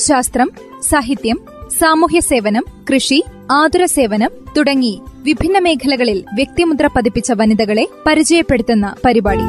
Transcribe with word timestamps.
ശാസ്ത്രം 0.00 0.52
സാഹിത്യം 0.82 1.40
സാമൂഹ്യ 1.80 2.20
സേവനം 2.20 2.64
കൃഷി 2.94 3.24
ആതുര 3.50 3.84
സേവനം 3.84 4.30
തുടങ്ങി 4.56 5.00
വിഭിന്ന 5.22 5.58
മേഖലകളിൽ 5.58 6.24
വ്യക്തിമുദ്ര 6.34 6.86
പതിപ്പിച്ച 6.86 7.32
വനിതകളെ 7.32 7.88
പരിചയപ്പെടുത്തുന്ന 8.06 8.94
പരിപാടി. 9.04 9.46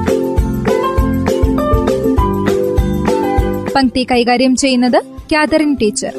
പങ്ക്തി 3.76 4.08
കൈകാര്യം 4.12 4.56
ചെയ്യുന്നത് 4.56 5.04
കാതറിൻ 5.34 5.78
ടീച്ചർ. 5.82 6.14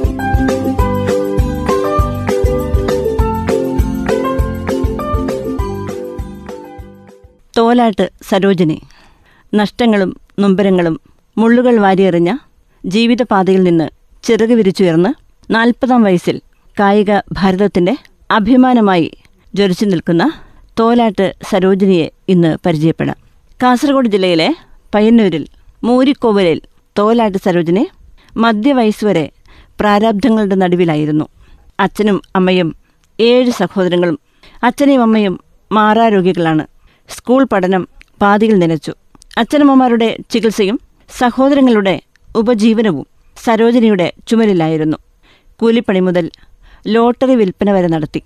തോലാട്ട് 7.58 8.10
സരോജിനി. 8.28 8.80
നഷ്ടങ്ങളും 9.54 10.16
നൊമ്പരങ്ങളും 10.38 11.00
മുള്ളുകൾ 11.38 11.80
വാരിയെറിഞ്ഞ 11.80 12.36
ജീവിതപാതയിൽ 12.86 13.62
നിന്ന് 13.62 14.01
ചിറക് 14.22 14.52
വിരിച്ചുയർന്ന് 14.52 15.14
നാൽപ്പതാം 15.52 16.02
വയസ്സിൽ 16.02 16.40
കായിക 16.80 17.18
ഭാരതത്തിന്റെ 17.32 17.96
അഭിമാനമായി 18.30 19.16
ജ്വലിച്ചു 19.54 19.84
നിൽക്കുന്ന 19.84 20.32
തോലാട്ട് 20.80 21.34
സരോജിനിയെ 21.50 22.10
ഇന്ന് 22.28 22.56
പരിചയപ്പെടാം. 22.66 23.16
കാസർഗോഡ് 23.62 24.08
ജില്ലയിലെ 24.08 24.54
പയ്യന്നൂരിൽ 24.94 25.46
മൂരിക്കോവലിൽ 25.84 26.60
തോലാട്ട് 26.98 27.38
സരോജിനി 27.38 27.88
മധ്യവയസ്സ് 28.36 29.04
വരെ 29.04 29.30
പ്രാരാബ്ധങ്ങളുടെ 29.80 30.54
നടുവിലായിരുന്നു. 30.54 31.24
അച്ഛനും 31.80 32.22
അമ്മയും 32.36 32.76
ഏഴ് 33.20 33.50
സഹോദരങ്ങളും 33.50 34.18
അച്ഛനെയും 34.62 35.02
അമ്മയും 35.02 35.40
മാറാരോഗികളാണ്. 35.72 36.66
സ്കൂൾ 37.08 37.44
പഠനം 37.44 37.88
പാതിയിൽ 38.22 38.58
നനച്ചു. 38.58 38.94
അച്ഛനമ്മമാരുടെ 39.38 40.18
ചികിത്സയും 40.30 40.80
സഹോദരങ്ങളുടെ 41.18 42.00
ഉപജീവനവും 42.36 43.11
സരോജിനിയുടെ 43.44 44.12
ചുമലിലായിരുന്നു 44.28 44.98
കൂലിപ്പണി 45.60 46.00
മുതൽ 46.00 46.30
ലോട്ടറി 46.86 47.34
വിൽപ്പന 47.34 47.72
വരെ 47.72 47.88
നടത്തി. 47.88 48.20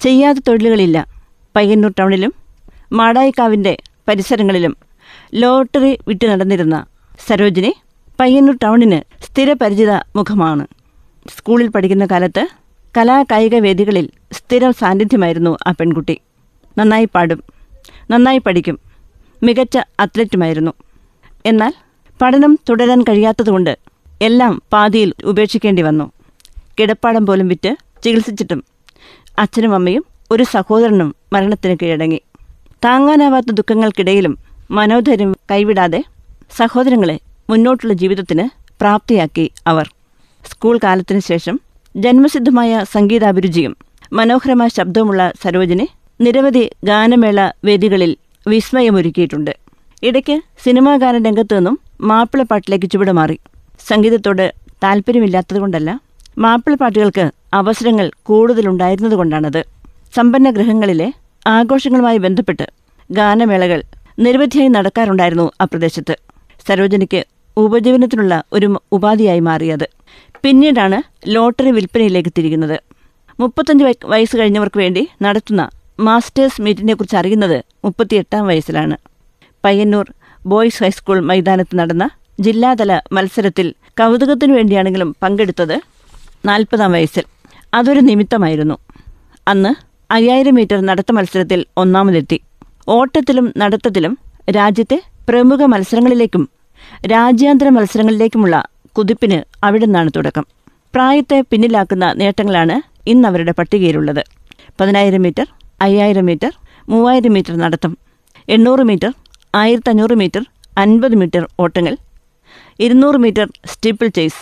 ചെയ്യാത്ത 0.00 0.38
തൊഴിലുകളില്ല. 0.48 0.98
പയ്യന്നൂർ 1.56 1.92
ടൗണിലും 1.98 2.32
മാടായിക്കാവിന്റെ 2.92 3.78
പരിസരങ്ങളിലും 4.08 4.76
ലോട്ടറി 5.34 5.98
വിറ്റ് 6.08 6.26
നടന്നിരുന്ന 6.26 6.76
സരോജിനി 7.26 7.72
പയ്യന്നൂർ 8.20 8.56
ടൗണിന് 8.64 9.00
സ്ഥിരപരിചിത 9.26 9.92
മുഖമാണ്. 10.16 10.64
സ്കൂളിൽ 11.36 11.68
പഠിക്കുന്ന 11.68 12.06
കാലത്ത് 12.06 12.42
കലാകായിക 12.96 13.56
വേദികളിൽ 13.56 14.06
സ്ഥിരം 14.32 14.72
സാന്നിധ്യമായിരുന്നു 14.72 15.56
ആ 15.66 15.72
പെൺകുട്ടി. 15.72 16.16
നന്നായി 16.78 17.08
പാടും 17.14 17.40
നന്നായി 18.10 18.38
പഠിക്കും 18.38 18.76
മികച്ച 19.42 19.78
അത്ലറ്റുമായിരുന്നു 20.00 20.72
എന്നാൽ 21.46 21.72
പഠനം 22.20 22.58
തുടരാൻ 22.68 23.02
കഴിയാത്തതുകൊണ്ട് 23.02 23.72
എല്ലാം 24.22 24.62
പാതിയിൽ 24.72 25.14
ഉപേക്ഷിക്കേണ്ടി 25.24 25.82
വന്നു. 25.82 26.12
കിടപ്പാടം 26.78 27.26
പോലും 27.26 27.48
വിറ്റ് 27.48 27.76
ചികിത്സിച്ചിട്ടും 28.04 28.64
അച്ഛനും 29.38 29.74
അമ്മയും 29.74 30.04
ഒരു 30.30 30.42
സഹോദരനും 30.42 31.14
മരണത്തിന് 31.32 31.76
കീഴടങ്ങി. 31.82 32.20
താങ്ങാനാവാത്ത 32.84 33.46
ദുഃഖങ്ങൾക്കിടയിലും 33.52 34.38
മനോധൈര്യം 34.70 35.36
കൈവിടാതെ 35.50 36.04
സഹോദരങ്ങളെ 36.56 37.20
മുന്നോട്ടുള്ള 37.50 37.94
ജീവിതത്തിന് 37.94 38.48
പ്രാപ്തിയാക്കി 38.80 39.50
അവർ. 39.66 39.90
സ്കൂൾ 40.46 40.78
കാലത്തിന് 40.84 41.20
ശേഷം 41.20 41.60
ജന്മസിദ്ധമായ 41.96 42.84
സംഗീതാഭിരുചിയും 42.92 43.76
മനോഹരമായ 44.12 44.68
ശബ്ദവുമുള്ള 44.68 45.32
സരോജിനി 45.42 45.88
നിരവധി 46.20 46.70
ഗാനമേള 46.84 47.50
വേദികളിൽ 47.64 48.16
വിസ്മയമൊരുക്കിയിട്ടുണ്ട്. 48.46 49.56
ഇടയ്ക്ക് 50.02 50.40
സിനിമാ 50.64 50.96
ഗാന 50.96 51.16
രംഗത്തു 51.16 51.54
നിന്നും 51.54 51.78
മാപ്പിളപ്പാട്ടിലേക്ക് 52.00 52.90
ചുവടുമാറി. 52.90 53.38
സംഗീതത്തോട് 53.88 54.54
താല്പര്യമില്ലാത്തതുകൊണ്ടല്ല 54.84 55.90
മാപ്പിളപ്പാട്ടുകൾക്ക് 56.38 57.24
അവസരങ്ങൾ 57.54 58.10
കൂടുതലുണ്ടായിരുന്നതുകൊണ്ടാണത്. 58.22 59.62
സമ്പന്ന 60.16 60.50
ഗൃഹങ്ങളിലെ 60.50 61.12
ആഘോഷങ്ങളുമായി 61.46 62.18
ബന്ധപ്പെട്ട് 62.18 62.66
ഗാനമേളകൾ 63.12 63.82
നിരവധിയായി 64.18 64.68
നടക്കാറുണ്ടായിരുന്നു 64.68 65.50
ആ 65.60 65.64
പ്രദേശത്ത്. 65.64 66.14
സരോജനിക്ക് 66.68 67.20
ഉപജീവനത്തിനുള്ള 67.56 68.42
ഒരു 68.52 68.80
ഉപാധിയായി 68.92 69.40
മാറിയത്. 69.40 69.86
പിന്നീടാണ് 70.42 71.02
ലോട്ടറി 71.28 71.70
വിൽപ്പനയിലേക്ക് 71.70 72.32
തിരിയുന്നത്. 72.38 72.82
മുപ്പത്തഞ്ച് 73.40 73.84
വയസ്സ് 74.04 74.36
കഴിഞ്ഞവർക്ക് 74.36 74.78
വേണ്ടി 74.78 75.08
നടത്തുന്ന 75.22 75.70
മാസ്റ്റേഴ്സ് 76.00 76.62
മീറ്റിനെ 76.62 76.94
കുറിച്ച് 76.94 77.16
അറിയുന്നത് 77.16 77.64
മുപ്പത്തിയെട്ടാം 77.84 78.46
വയസ്സിലാണ്. 78.46 78.96
പയ്യന്നൂർ 79.64 80.06
ബോയ്സ് 80.46 80.82
ഹൈസ്കൂൾ 80.82 81.20
മൈതാനത്ത് 81.20 81.78
നടന്ന 81.78 82.10
ജില്ലാതല 82.40 83.00
മത്സരത്തിൽ 83.12 83.74
കൗതുകത്തിനു 84.00 84.52
വേണ്ടിയാണെങ്കിലും 84.54 85.16
പങ്കെടുത്തത് 85.22 85.80
നാൽപ്പതാം 86.46 86.92
വയസ്സിൽ. 86.92 87.24
അതൊരു 87.74 88.00
നിമിത്തമായിരുന്നു. 88.00 88.76
അന്ന് 89.48 89.72
അയ്യായിരം 90.12 90.54
മീറ്റർ 90.54 90.80
നടത്ത 90.80 91.12
മത്സരത്തിൽ 91.12 91.66
ഒന്നാമതെത്തി. 91.76 92.38
ഓട്ടത്തിലും 92.88 93.52
നടത്തത്തിലും 93.56 94.18
രാജ്യത്തെ 94.56 95.02
പ്രമുഖ 95.28 95.62
മത്സരങ്ങളിലേക്കും 95.62 96.48
രാജ്യാന്തര 97.06 97.68
മത്സരങ്ങളിലേക്കുമുള്ള 97.68 98.56
കുതിപ്പിന് 98.98 99.38
അവിടെ 99.64 99.86
നിന്നാണ് 99.86 100.10
തുടക്കം. 100.16 100.44
പ്രായത്തെ 100.94 101.44
പിന്നിലാക്കുന്ന 101.50 102.12
നേട്ടങ്ങളാണ് 102.12 102.76
ഇന്ന് 103.08 103.28
അവരുടെ 103.28 103.52
പട്ടികയിലുള്ളത്. 103.58 104.22
പതിനായിരം 104.80 105.22
മീറ്റർ 105.22 105.46
അയ്യായിരം 105.82 106.26
മീറ്റർ 106.26 106.52
മൂവായിരം 106.88 107.32
മീറ്റർ 107.32 107.54
നടത്തം 107.56 107.92
എണ്ണൂറ് 108.48 108.80
മീറ്റർ 108.80 109.12
ആയിരത്തഞ്ഞൂറ് 109.54 110.14
മീറ്റർ 110.14 110.42
അൻപത് 110.78 111.14
മീറ്റർ 111.14 111.48
ഓട്ടങ്ങൾ 111.60 111.96
ഇരുന്നൂറ് 112.84 113.14
മീറ്റർ 113.14 113.46
സ്റ്റിപ്പിൾ 113.66 114.08
ചേസ് 114.08 114.40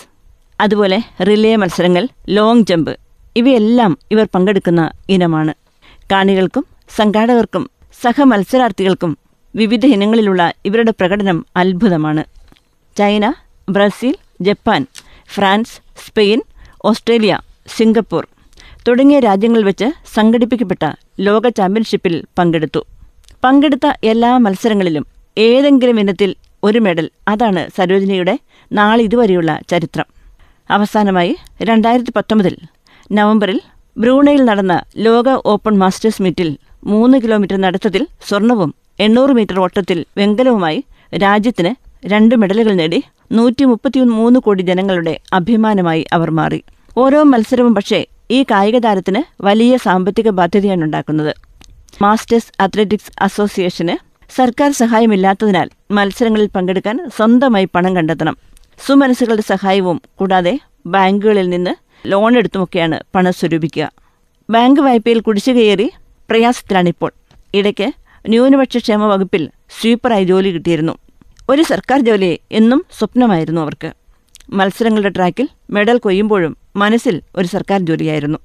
അതുപോലെ 0.61 0.97
റിലേ 1.27 1.55
മത്സരങ്ങൾ 1.55 2.03
ലോങ് 2.29 2.63
ജമ്പ് 2.63 2.91
ഇവയെല്ലാം 3.35 3.97
ഇവർ 4.11 4.27
പങ്കെടുക്കുന്ന 4.35 4.91
ഇനമാണ്. 5.09 5.53
കാണികൾക്കും 6.11 6.65
സംഘാടകർക്കും 6.95 7.69
സഹമത്സരാർത്ഥികൾക്കും 8.01 9.17
വിവിധ 9.55 9.85
ഇനങ്ങളിലുള്ള 9.85 10.53
ഇവരുടെ 10.65 10.93
പ്രകടനം 10.99 11.45
അത്ഭുതമാണ്. 11.55 12.23
China 12.97 13.25
Brazil 13.69 14.15
Japan 14.41 14.87
France 15.35 15.75
Spain 16.07 16.41
Australia 16.85 17.33
Singapore 17.77 18.27
തുടങ്ങിയ 18.87 19.19
രാജ്യങ്ങളിൽ 19.19 19.65
വെച്ച് 19.65 19.87
സംഘടിപ്പിക്കപ്പെട്ട 20.15 20.85
ലോക 21.19 21.47
ചാമ്പ്യൻഷിപ്പിൽ 21.49 22.23
പങ്കെടുത്തു. 22.37 22.81
പങ്കെടുത്ത 23.43 23.87
എല്ലാ 24.03 24.37
മത്സരങ്ങളിലും 24.37 25.05
ഏതെങ്കിലും 25.37 25.99
ഇനത്തിൽ 25.99 26.35
ഒരു 26.63 26.79
മെഡൽ. 26.79 27.11
അതാണ് 27.27 27.69
സരോജിനിയുടെ 27.77 28.39
നാളിതുവരെയുള്ള 28.71 29.59
ചരിത്രം. 29.69 30.05
അവസാനമായി 30.69 31.35
രണ്ടായിരത്തി 31.63 32.13
പത്തൊമ്പതിൽ 32.15 32.57
നവംബറിൽ 33.11 33.61
ബ്രൂണയിൽ 33.97 34.45
നടന്ന 34.45 34.81
ലോക 34.97 35.29
ഓപ്പൺ 35.45 35.77
മാസ്റ്റേഴ്സ് 35.77 36.21
മീറ്റിൽ 36.21 36.57
മൂന്ന് 36.83 37.17
കിലോമീറ്റർ 37.17 37.55
നടത്തത്തിൽ 37.55 38.07
സ്വർണവും 38.29 38.75
എണ്ണൂറ് 38.99 39.29
മീറ്റർ 39.29 39.59
ഓട്ടത്തിൽ 39.59 40.05
വെങ്കലവുമായി 40.17 40.83
രാജ്യത്തിന് 41.15 41.75
രണ്ട് 42.07 42.35
മെഡലുകൾ 42.35 42.73
നേടി 42.73 43.03
നൂറ്റി 43.31 43.63
മുപ്പത്തി 43.63 43.99
മൂന്ന് 43.99 44.39
കോടി 44.39 44.61
ജനങ്ങളുടെ 44.61 45.19
അഭിമാനമായി 45.33 46.05
അവർ 46.13 46.31
മാറി. 46.31 46.63
ഓരോ 46.97 47.23
മത്സരവും 47.23 47.75
പക്ഷേ 47.75 48.05
ഈ 48.31 48.43
കായിക 48.43 48.77
താരത്തിന് 48.77 49.43
വലിയ 49.43 49.77
സാമ്പത്തിക 49.77 50.29
ബാധ്യതയാണ് 50.29 50.83
ഉണ്ടാക്കുന്നത്. 50.83 51.35
മാസ്റ്റേഴ്സ് 52.01 52.61
അത്ലറ്റിക്സ് 52.61 53.23
അസോസിയേഷന് 53.23 54.08
സർക്കാർ 54.35 54.71
സഹായമില്ലാത്തതിനാൽ 54.71 55.67
മത്സരങ്ങളിൽ 55.91 56.49
പങ്കെടുക്കാൻ 56.55 57.09
സ്വന്തമായി 57.17 57.67
പണം 57.75 57.95
കണ്ടെത്തണം. 57.95 58.37
സുമനസ്സുകളുടെ 58.87 59.41
സഹായവും 59.41 60.01
കൂടാതെ 60.15 60.59
ബാങ്കുകളിൽ 60.85 61.49
നിന്ന് 61.49 61.73
ലോൺ 62.07 62.37
എടുത്തുമൊക്കെയാണ് 62.37 62.99
പണം 63.15 63.31
സ്വരൂപിക്കുക. 63.31 63.91
ബാങ്ക് 64.49 64.81
വായ്പയിൽ 64.81 65.19
കുടിശ്ശികയേറി 65.19 65.91
പ്രയാസത്തിലാണിപ്പോൾ 66.29 67.11
ഇടയ്ക്ക് 67.53 67.93
ന്യൂനപക്ഷ 68.29 68.77
ക്ഷേമ 68.77 69.05
വകുപ്പിൽ 69.05 69.49
സ്വീപ്പറായി 69.81 70.25
ജോലി 70.25 70.49
കിട്ടിയിരുന്നു. 70.49 70.93
ഒരു 71.49 71.61
സർക്കാർ 71.61 71.99
ജോലി 71.99 72.39
എന്നും 72.51 72.85
സ്വപ്നമായിരുന്നു 72.99 73.61
അവർക്ക്. 73.61 73.93
മത്സരങ്ങളുടെ 74.53 75.09
ട്രാക്കിൽ 75.09 75.47
മെഡൽ 75.71 75.97
കൊയ്യുമ്പോഴും 75.97 76.57
മനസ്സിൽ 76.75 77.21
ഒരു 77.35 77.47
സർക്കാർ 77.47 77.79
ജോലിയായിരുന്നു. 77.79 78.39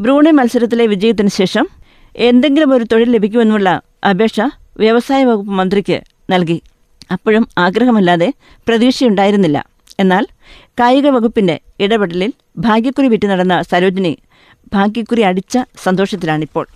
ബ്രൂണെ 0.00 0.30
മത്സരത്തിലെ 0.30 0.86
വിജയത്തിന് 0.86 1.28
ശേഷം 1.28 1.68
എന്തെങ്കിലും 2.16 2.74
ഒരു 2.74 2.84
തൊഴിൽ 2.84 3.10
ലഭിക്കുമെന്നുള്ള 3.10 3.68
അപേക്ഷ 4.10 4.40
വ്യവസായ 4.78 5.24
വകുപ്പ് 5.24 5.52
മന്ത്രിക്ക് 5.52 6.02
നൽകി. 6.30 6.62
അപ്പോഴും 7.12 7.48
ആഗ്രഹമല്ലാതെ 7.58 8.32
പ്രതീക്ഷയുണ്ടായിരുന്നില്ല. 8.68 9.66
എന്നാൽ 10.00 10.26
കായിക 10.80 11.06
വകുപ്പിന്റെ 11.08 11.60
ഇടപെടലിൽ 11.80 12.32
ഭാഗ്യക്കുറി 12.58 13.06
വിറ്റ് 13.06 13.28
നടന്ന 13.28 13.62
സരോജിനി 13.62 14.18
ഭാഗ്യക്കുറി 14.72 15.20
അടിച്ച 15.20 15.58
സന്തോഷത്തിലാണിപ്പോൾ. 15.82 16.66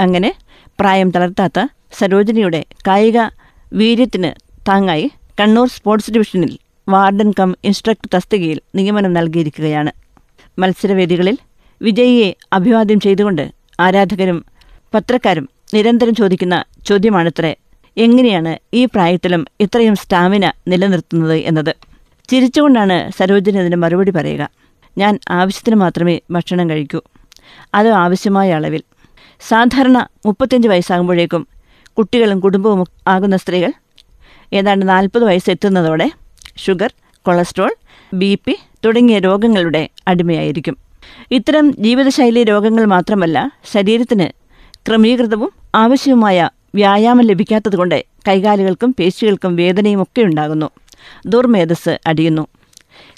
അങ്ങനെ 0.00 0.34
പ്രായം 0.80 1.10
തളർത്താത്ത 1.10 1.68
സരോജിനിയുടെ 1.92 2.64
കായിക 2.86 3.18
വീര്യത്തിന് 3.72 4.30
താങ്ങായി 4.68 5.10
കണ്ണൂർ 5.40 5.68
സ്പോർട്സ് 5.68 6.10
ഡിവിഷനിൽ 6.10 6.58
വാർഡൻ 6.88 7.32
കം 7.40 7.56
ഇൻസ്ട്രക്ടർ 7.64 8.08
തസ്തികയിൽ 8.14 8.60
നിയമനം 8.74 9.12
നൽകിയിരിക്കുകയാണ്. 9.12 9.92
മത്സരവേദികളിൽ 10.58 11.38
വിജയിയെ 11.82 12.34
അഭിവാദ്യം 12.52 13.00
ചെയ്തുകൊണ്ട് 13.00 13.50
ആരാധകരും 13.80 14.44
പത്രക്കാരും 14.94 15.48
നിരന്തരം 15.74 16.14
ചോദിക്കുന്ന 16.14 16.64
ചോദ്യമാണത്രേ. 16.86 17.56
എങ്ങനെയാണ് 17.96 18.58
ഈ 18.74 18.84
പ്രായത്തിലും 18.84 19.46
ഇത്രയും 19.60 19.96
സ്റ്റാമിന 19.96 20.52
നിലനിർത്തുന്നത് 20.68 21.32
എന്നത്? 21.32 21.76
ചിരിച്ചുകൊണ്ടാണ് 22.28 23.10
സരോജിനി 23.10 23.58
അതിന് 23.58 23.76
മറുപടി 23.76 24.10
പറയുക. 24.10 24.50
ഞാൻ 24.98 25.18
ആവശ്യത്തിന് 25.30 25.76
മാത്രമേ 25.76 26.20
ഭക്ഷണം 26.30 26.70
കഴിക്കൂ. 26.70 27.00
അത് 27.74 27.88
ആവശ്യമായ 27.88 28.52
അളവിൽ. 28.52 28.82
സാധാരണ 29.48 30.06
മുപ്പത്തിയഞ്ച് 30.26 30.68
വയസ്സാകുമ്പോഴേക്കും 30.68 31.46
കുട്ടികളും 31.98 32.40
കുടുംബവും 32.40 32.86
ആകുന്ന 33.08 33.36
സ്ത്രീകൾ 33.36 33.72
ഏതാണ്ട് 34.52 34.88
നാൽപ്പത് 34.88 35.24
വയസ്സെത്തുന്നതോടെ 35.24 36.10
ഷുഗർ 36.56 36.92
കൊളസ്ട്രോൾ 37.22 37.74
ബി 38.14 38.38
പി 38.44 38.56
തുടങ്ങിയ 38.84 39.18
രോഗങ്ങളുടെ 39.18 39.88
അടിമയായിരിക്കും. 40.08 40.76
ഇത്തരം 41.30 41.72
ജീവിതശൈലി 41.76 42.44
രോഗങ്ങൾ 42.44 42.84
മാത്രമല്ല 42.84 43.52
ശരീരത്തിന് 43.72 44.26
ക്രമീകൃതവും 44.86 45.52
ആവശ്യവുമായ 45.74 46.50
വ്യായാമം 46.74 47.24
ലഭിക്കാത്തതുകൊണ്ട് 47.24 48.04
കൈകാലുകൾക്കും 48.28 48.94
പേശികൾക്കും 48.98 49.56
വേദനയും 49.56 50.02
ഒക്കെ 50.02 50.22
ഉണ്ടാകുന്നു. 50.22 50.70
ദുർമേധസ് 51.26 51.98
അടിയുന്നു. 52.06 52.46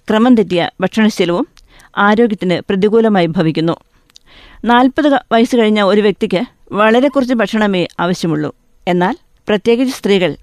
ക്രമം 0.09 0.35
തെറ്റിയ 0.35 0.71
ഭക്ഷണശീലവും 0.81 1.49
ആരോഗ്യത്തിന് 1.99 2.61
പ്രതികൂലമായി 2.69 3.27
ഭവിക്കുന്നു. 3.27 3.77
നാൽപ്പത് 4.65 5.19
വയസ്സ് 5.33 5.57
കഴിഞ്ഞ 5.57 5.83
ഒരു 5.83 6.01
വ്യക്തിക്ക് 6.01 6.43
വളരെ 6.73 7.09
കുറച്ച് 7.09 7.35
ഭക്ഷണമേ 7.35 7.89
ആവശ്യമുള്ളൂ. 8.01 8.53
എന്നാൽ 8.89 9.17
പ്രത്യേകിച്ച് 9.49 9.95
സ്ത്രീകൾ 9.95 10.37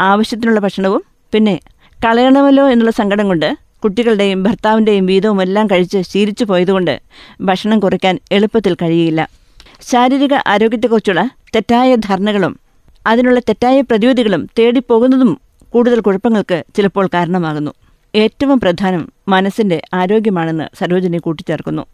ആവശ്യത്തിനുള്ള 0.00 0.60
ഭക്ഷണവും 0.60 1.02
പിന്നെ 1.32 1.60
കളയണമല്ലോ 2.04 2.68
എന്നുള്ള 2.68 2.90
സങ്കടം 2.90 3.26
കൊണ്ട് 3.26 3.56
കുട്ടികളുടെയും 3.84 4.42
ഭർത്താവിന്റെയും 4.42 5.06
വീതവും 5.06 5.42
എല്ലാം 5.42 5.66
കഴിച്ച് 5.66 6.02
ശീലിച്ചു 6.02 6.44
പോയതുകൊണ്ട് 6.44 7.00
ഭക്ഷണം 7.40 7.80
കുറയ്ക്കാൻ 7.80 8.18
എളുപ്പത്തിൽ 8.32 8.74
കഴിയില്ല. 8.74 9.30
ശാരീരിക 9.90 10.34
ആരോഗ്യത്തെക്കുറിച്ചുള്ള 10.46 11.30
തെറ്റായ 11.54 11.94
ധാരണകളും 11.94 12.60
അതിനുള്ള 13.06 13.40
തെറ്റായ 13.40 13.80
പ്രതിവിധികളും 13.80 14.48
തേടിപ്പോകുന്നതും 14.58 15.40
കൂടുതൽ 15.70 16.00
കുഴപ്പങ്ങൾക്ക് 16.00 16.64
ചിലപ്പോൾ 16.76 17.08
കാരണമാകുന്നു. 17.14 17.70
ഏറ്റവും 18.14 18.60
പ്രധാനം 18.60 19.12
മനസ്സിന്റെ 19.28 19.82
ആരോഗ്യമാണെന്ന് 19.94 20.64
സരോജിനി 20.78 21.16
കൂട്ടിച്ചേർക്കുന്നു. 21.16 21.86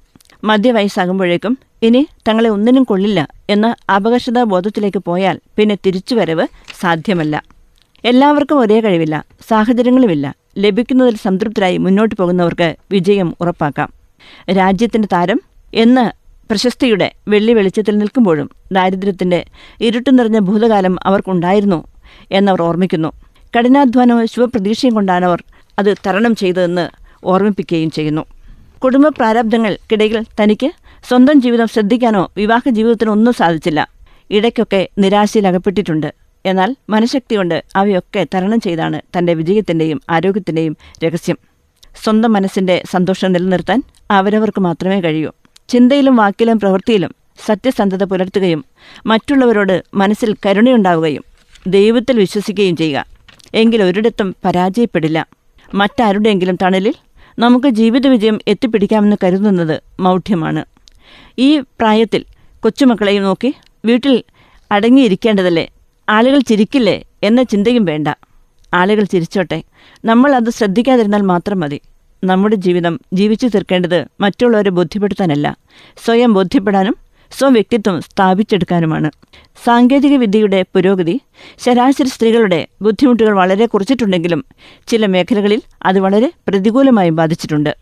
മധ്യവയസ്സാകുമ്പോഴേക്കും 0.45 1.59
ഇനി 1.83 2.07
തങ്ങളെ 2.29 2.49
ഒന്നിനും 2.49 2.85
കൊള്ളില്ല 2.85 3.29
എന്ന 3.51 3.75
അപകർഷതാ 3.97 4.43
ബോധത്തിലേക്ക് 4.43 4.99
പോയാൽ 4.99 5.41
പിന്നെ 5.57 5.79
തിരിച്ചുവരവ് 5.87 6.47
സാധ്യമല്ല. 6.81 7.43
എല്ലാവർക്കും 8.05 8.59
ഒരേ 8.59 8.81
കഴിവില്ല 8.81 9.25
സാഹചര്യങ്ങളുമില്ല. 9.49 10.35
ലഭിക്കുന്നതിൽ 10.59 11.17
സംതൃപ്തരായി 11.17 11.77
മുന്നോട്ട് 11.77 12.15
പോകുന്നവർക്ക് 12.15 12.77
വിജയം 12.91 13.35
ഉറപ്പാക്കാം. 13.41 13.93
രാജ്യത്തിന്റെ 14.51 15.09
താരം 15.13 15.41
എന്ന് 15.75 16.24
പ്രശസ്തിയുടെ 16.51 17.13
വെള്ളി 17.29 17.53
വെളിച്ചത്തിൽ 17.53 17.99
നിൽക്കുമ്പോഴും 17.99 18.51
ദാരിദ്ര്യത്തിന്റെ 18.73 19.45
ഇരുട്ടു 19.81 20.11
നിറഞ്ഞ 20.11 20.39
ഭൂതകാലം 20.39 20.97
അവർക്കുണ്ടായിരുന്നു 21.03 21.85
എന്നവർ 22.31 22.63
ഓർമ്മിക്കുന്നു. 22.63 23.13
കഠിനാധ്വാനവും 23.59 24.27
ശുഭപ്രതീക്ഷയും 24.27 24.95
കൊണ്ടാണ് 24.95 25.25
അവർ 25.25 25.43
അത് 25.79 25.95
തരണം 26.07 26.35
ചെയ്തതെന്ന് 26.35 26.89
ഓർമ്മിപ്പിക്കുകയും 27.25 27.91
ചെയ്യുന്നു. 27.91 28.25
കുടുംബ 28.85 29.09
പ്രാരാബ്ദങ്ങൾക്കിടയിൽ 29.09 30.25
തനിക്ക് 30.43 30.71
സ്വന്തം 31.09 31.41
ജീവിതം 31.41 31.67
ശ്രദ്ധിക്കാനോ 31.67 32.33
വിവാഹ 32.37 32.69
ജീവിതത്തിനോ 32.69 33.13
ഒന്നും 33.13 33.35
സാധിച്ചില്ല. 33.35 33.89
ഇടയ്ക്കൊക്കെ 34.31 34.89
നിരാശയിൽ 34.99 35.49
അകപ്പെട്ടിട്ടുണ്ട്. 35.49 36.15
എന്നാൽ 36.47 36.77
മനഃശക്തി 36.89 37.37
കൊണ്ട് 37.37 37.65
അവയൊക്കെ 37.77 38.27
തരണം 38.35 38.61
ചെയ്താണ് 38.61 39.01
തന്റെ 39.19 39.35
വിജയത്തിന്റെയും 39.35 40.01
ആരോഗ്യത്തിന്റെയും 40.11 40.77
രഹസ്യം. 41.05 41.39
സ്വന്തം 42.05 42.33
മനസ്സിന്റെ 42.33 42.83
സന്തോഷം 42.91 43.33
നിലനിർത്താൻ 43.33 43.83
അവരവർക്ക് 44.11 44.61
മാത്രമേ 44.61 45.01
കഴിയൂ. 45.01 45.31
ചിന്തയിലും 45.69 46.17
വാക്കിലും 46.17 46.61
പ്രവൃത്തിയിലും 46.61 47.15
സത്യസന്ധത 47.47 48.05
പുലർത്തുകയും 48.05 48.65
മറ്റുള്ളവരോട് 49.07 49.85
മനസ്സിൽ 49.95 50.37
കരുണയുണ്ടാവുകയും 50.47 51.25
ദൈവത്തിൽ 51.67 52.19
വിശ്വസിക്കുകയും 52.19 52.77
ചെയ്യുക. 52.77 53.07
എങ്കിൽ 53.55 53.83
ഒരിടത്തും 53.83 54.37
പരാജയപ്പെടില്ല. 54.45 55.27
മറ്റാരുടെയെങ്കിലും 55.75 56.59
തണലിൽ 56.63 56.95
നമുക്ക് 57.39 57.67
ജീവിത 57.67 58.07
വിജയം 58.07 58.39
എത്തിപ്പിടിക്കാമെന്ന് 58.49 59.17
കരുതുന്നത് 59.25 59.83
മൗഢ്യമാണ്. 60.01 60.65
ഈ 61.39 61.59
പ്രായത്തിൽ 61.61 62.25
കൊച്ചുമക്കളെയും 62.61 63.23
നോക്കി 63.23 63.55
വീട്ടിൽ 63.85 64.25
അടങ്ങിയിരിക്കേണ്ടതല്ലേ? 64.73 65.69
ആളുകൾ 66.09 66.39
ചിരിക്കില്ലേ? 66.39 67.05
എന്ന 67.23 67.43
ചിന്തയും 67.43 67.85
വേണ്ട. 67.85 68.09
ആളുകൾ 68.75 69.05
ചിരിച്ചോട്ടെ. 69.05 69.63
നമ്മൾ 70.05 70.35
അത് 70.35 70.51
ശ്രദ്ധിക്കാതിരുന്നാൽ 70.51 71.21
മാത്രം 71.21 71.61
മതി. 71.61 71.81
നമ്മുടെ 72.25 72.57
ജീവിതം 72.57 73.01
ജീവിച്ചു 73.13 73.47
തീർക്കേണ്ടത് 73.47 74.07
മറ്റുള്ളവരെ 74.21 74.71
ബോധ്യപ്പെടുത്താനല്ല 74.71 75.47
സ്വയം 76.05 76.35
ബോധ്യപ്പെടാനും 76.35 76.97
സ്വവ്യക്തിത്വം 77.39 78.01
സ്ഥാപിച്ചെടുക്കാനുമാണ്. 78.01 79.11
സാങ്കേതിക 79.65 80.15
വിദ്യയുടെ 80.17 80.65
പുരോഗതി 80.75 81.21
ശരാശരി 81.65 82.09
സ്ത്രീകളുടെ 82.09 82.67
ബുദ്ധിമുട്ടുകൾ 82.83 83.35
വളരെ 83.35 83.67
കുറച്ചിട്ടുണ്ടെങ്കിലും 83.67 84.45
ചില 84.87 85.07
മേഖലകളിൽ 85.07 85.63
അത് 85.83 85.99
വളരെ 85.99 86.33
പ്രതികൂലമായി 86.49 87.11
ബാധിച്ചിട്ടുണ്ട്. 87.11 87.77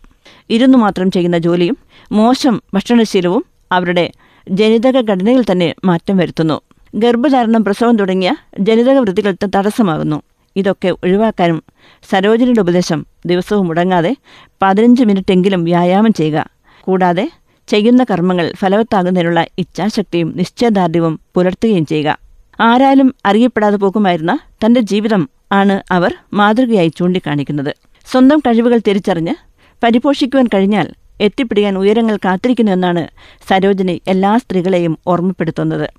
ഇരുന്നു 0.49 0.77
മാത്രം 0.77 1.11
ചെയ്യുന്ന 1.11 1.37
ജോലിയും 1.37 1.77
മോശം 2.11 2.61
ഭക്ഷണശീലവും 2.73 3.45
അവരുടെ 3.71 4.11
ജനിതക 4.47 4.97
ഘടനയിൽ 5.11 5.43
തന്നെ 5.51 5.75
മാറ്റം 5.85 6.17
വരുത്തുന്നു. 6.17 6.61
ഗർഭധാരണം 6.95 7.63
പ്രസവം 7.63 7.95
തുടങ്ങിയ 7.95 8.31
ജനിതക 8.59 8.97
വൃത്തികൾക്ക് 8.97 9.49
തടസ്സമാകുന്നു. 9.55 10.21
ഇതൊക്കെ 10.55 10.89
ഒഴിവാക്കാനും 11.03 11.63
സരോജിനിയുടെ 12.09 12.61
ഉപദേശം 12.61 13.05
ദിവസവും 13.25 13.67
മുടങ്ങാതെ 13.67 14.15
പതിനഞ്ച് 14.61 15.03
മിനിറ്റെങ്കിലും 15.03 15.63
വ്യായാമം 15.63 16.13
ചെയ്യുക. 16.13 16.49
കൂടാതെ 16.81 17.31
ചെയ്യുന്ന 17.67 18.03
കർമ്മങ്ങൾ 18.03 18.53
ഫലവത്താകുന്നതിനുള്ള 18.53 19.45
ഇച്ഛാശക്തിയും 19.57 20.33
നിശ്ചയദാർഢ്യവും 20.35 21.19
പുലർത്തുകയും 21.35 21.85
ചെയ്യുക. 21.85 22.19
ആരാലും 22.59 23.15
അറിയപ്പെടാതെ 23.25 23.77
പോകുമായിരുന്ന 23.77 24.39
തന്റെ 24.65 24.81
ജീവിതം 24.81 25.29
ആണ് 25.51 25.83
അവർ 25.91 26.15
മാതൃകയായി 26.33 26.87
ചൂണ്ടിക്കാണിക്കുന്നത്. 26.87 27.75
സ്വന്തം 28.11 28.39
കഴിവുകൾ 28.39 28.79
തിരിച്ചറിഞ്ഞ് 28.87 29.35
പരിപോഷിക്കുവാൻ 29.83 30.47
കഴിഞ്ഞാൽ 30.53 30.87
എത്തിപ്പിടിക്കാൻ 31.21 31.77
ഉയരങ്ങൾ 31.77 32.15
കാത്തിരിക്കുന്നു 32.25 32.71
എന്നാണ് 32.71 33.07
സരോജിനി 33.49 34.01
എല്ലാ 34.07 34.37
സ്ത്രീകളെയും 34.37 34.97
ഓർമ്മപ്പെടുത്തുന്നത്. 35.07 35.89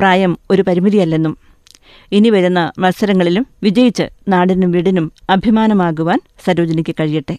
പ്രായം 0.00 0.38
ഒരു 0.50 0.62
പരിമിതിയല്ലെന്നും 0.62 1.47
ഇനി 2.12 2.30
വരുന്ന 2.30 2.72
മത്സരങ്ങളിലും 2.78 3.46
വിജയിച്ച് 3.62 4.02
നാടിനും 4.28 4.70
വീടിനും 4.70 5.12
അഭിമാനമാകുവാൻ 5.30 6.20
സരോജിനിക്ക് 6.44 6.94
കഴിയട്ടെ. 7.00 7.38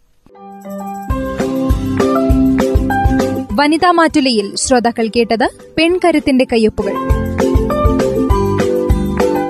വനിതാ 3.53 3.91
മാറ്റുലയിൽ 3.91 4.55
ശ്രോതാക്കൾ 4.55 5.07
കേട്ടത് 5.07 5.49
പെൺകരുത്തിന്റെ 5.77 6.45
കയ്യൊപ്പുകൾ. 6.51 6.93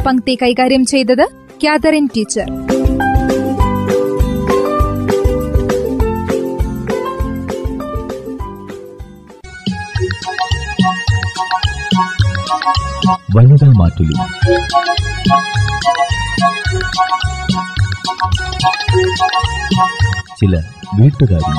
പങ്ക്തി 0.06 0.38
കൈകാര്യം 0.41 0.86
ചെയ്തത് 0.86 1.27
കാതറിൻ 1.63 2.10
ടീച്ചർ. 2.18 2.46
വനിതാ 13.36 13.74
മാറ്റുലി. 13.77 14.13
ചില 20.41 20.63
വീട്ടുകാരി. 20.93 21.53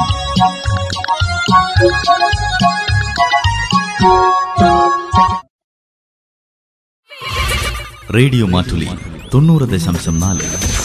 റേഡിയോ 8.15 8.47
മാറ്റുലി 8.47 8.89
തൊണ്ണൂറ് 9.35 9.63
ദശാംശം 9.63 10.21
നാല്. 10.21 10.80